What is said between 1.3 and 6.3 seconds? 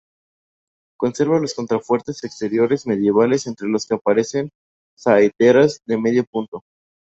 los contrafuertes exteriores medievales entre los que aparecen saeteras de medio